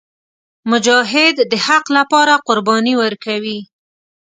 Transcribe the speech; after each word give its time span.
مجاهد 0.71 1.35
د 1.51 1.53
حق 1.65 1.85
لپاره 1.97 2.33
قرباني 2.47 2.93
ورکوي. 3.03 3.59